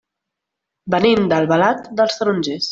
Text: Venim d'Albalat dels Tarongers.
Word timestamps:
Venim 0.95 1.29
d'Albalat 1.35 1.95
dels 2.01 2.21
Tarongers. 2.23 2.69